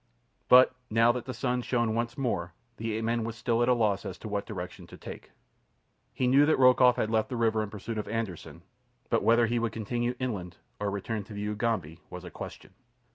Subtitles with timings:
[0.49, 3.75] But now that the sun shone once more, the ape man was still at a
[3.75, 5.29] loss as to what direction to take.
[6.11, 8.63] He knew that Rokoff had left the river in pursuit of Anderssen,
[9.11, 12.73] but whether he would continue inland or return to the Ugambi was a question.